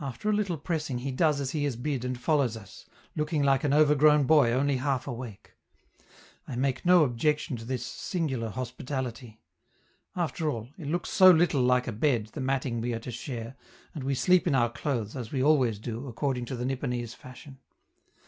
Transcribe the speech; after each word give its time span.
After 0.00 0.28
a 0.28 0.32
little 0.32 0.58
pressing 0.58 0.98
he 0.98 1.12
does 1.12 1.40
as 1.40 1.52
he 1.52 1.64
is 1.64 1.76
bid 1.76 2.04
and 2.04 2.18
follows 2.20 2.56
us, 2.56 2.86
looking 3.14 3.44
like 3.44 3.62
an 3.62 3.72
overgrown 3.72 4.24
boy 4.24 4.50
only 4.50 4.78
half 4.78 5.06
awake. 5.06 5.52
I 6.48 6.56
make 6.56 6.84
no 6.84 7.04
objection 7.04 7.56
to 7.58 7.64
this 7.64 7.86
singular 7.86 8.48
hospitality; 8.48 9.38
after 10.16 10.50
all, 10.50 10.70
it 10.76 10.88
looks 10.88 11.10
so 11.10 11.30
little 11.30 11.62
like 11.62 11.86
a 11.86 11.92
bed, 11.92 12.30
the 12.32 12.40
matting 12.40 12.80
we 12.80 12.92
are 12.94 12.98
to 12.98 13.12
share, 13.12 13.54
and 13.94 14.02
we 14.02 14.16
sleep 14.16 14.48
in 14.48 14.56
our 14.56 14.70
clothes, 14.72 15.14
as 15.14 15.30
we 15.30 15.40
always 15.40 15.78
do, 15.78 16.08
according 16.08 16.44
to 16.46 16.56
the 16.56 16.64
Nipponese 16.64 17.14
fashion. 17.14 17.60